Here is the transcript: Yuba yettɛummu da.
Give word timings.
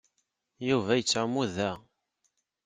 Yuba 0.67 0.91
yettɛummu 0.97 1.43
da. 1.55 1.71